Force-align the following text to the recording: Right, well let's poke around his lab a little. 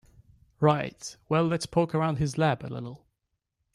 Right, 0.59 1.15
well 1.29 1.43
let's 1.45 1.67
poke 1.67 1.93
around 1.93 2.15
his 2.15 2.35
lab 2.35 2.63
a 2.65 2.73
little. 2.73 3.05